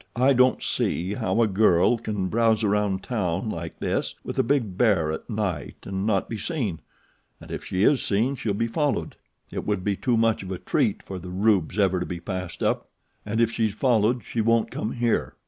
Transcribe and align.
I 0.15 0.33
don't 0.33 0.63
see 0.63 1.13
how 1.13 1.43
a 1.43 1.47
girl 1.47 1.95
can 1.99 2.25
browse 2.25 2.63
around 2.63 3.01
a 3.01 3.01
town 3.03 3.51
like 3.51 3.77
this 3.77 4.15
with 4.23 4.39
a 4.39 4.43
big 4.43 4.75
bear 4.75 5.11
at 5.11 5.29
night 5.29 5.75
and 5.83 6.07
not 6.07 6.27
be 6.27 6.39
seen, 6.39 6.79
and 7.39 7.51
if 7.51 7.65
she 7.65 7.83
is 7.83 8.01
seen 8.03 8.35
she'll 8.35 8.55
be 8.55 8.65
followed 8.65 9.15
it 9.51 9.63
would 9.67 9.83
be 9.83 9.95
too 9.95 10.17
much 10.17 10.41
of 10.41 10.49
a 10.51 10.57
treat 10.57 11.03
for 11.03 11.19
the 11.19 11.29
rubes 11.29 11.77
ever 11.77 11.99
to 11.99 12.05
be 12.07 12.19
passed 12.19 12.63
up 12.63 12.89
and 13.27 13.39
if 13.39 13.51
she's 13.51 13.75
followed 13.75 14.23
she 14.25 14.41
won't 14.41 14.71
come 14.71 14.93
here. 14.93 15.35